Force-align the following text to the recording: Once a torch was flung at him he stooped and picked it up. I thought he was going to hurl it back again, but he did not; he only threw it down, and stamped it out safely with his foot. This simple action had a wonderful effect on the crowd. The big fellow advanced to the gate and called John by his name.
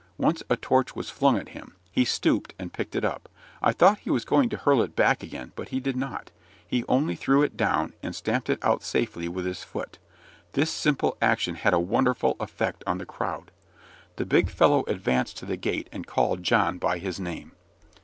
Once 0.17 0.41
a 0.49 0.55
torch 0.57 0.95
was 0.95 1.11
flung 1.11 1.37
at 1.37 1.49
him 1.49 1.75
he 1.91 2.03
stooped 2.03 2.55
and 2.57 2.73
picked 2.73 2.95
it 2.95 3.05
up. 3.05 3.29
I 3.61 3.71
thought 3.71 3.99
he 3.99 4.09
was 4.09 4.25
going 4.25 4.49
to 4.49 4.57
hurl 4.57 4.81
it 4.81 4.95
back 4.95 5.21
again, 5.21 5.51
but 5.55 5.69
he 5.69 5.79
did 5.79 5.95
not; 5.95 6.31
he 6.67 6.83
only 6.89 7.15
threw 7.15 7.43
it 7.43 7.55
down, 7.55 7.93
and 8.01 8.15
stamped 8.15 8.49
it 8.49 8.57
out 8.63 8.81
safely 8.81 9.27
with 9.27 9.45
his 9.45 9.63
foot. 9.63 9.99
This 10.53 10.71
simple 10.71 11.17
action 11.21 11.53
had 11.53 11.75
a 11.75 11.79
wonderful 11.79 12.35
effect 12.39 12.83
on 12.87 12.97
the 12.97 13.05
crowd. 13.05 13.51
The 14.15 14.25
big 14.25 14.49
fellow 14.49 14.83
advanced 14.87 15.37
to 15.37 15.45
the 15.45 15.55
gate 15.55 15.87
and 15.91 16.07
called 16.07 16.41
John 16.41 16.79
by 16.79 16.97
his 16.97 17.19
name. 17.19 17.51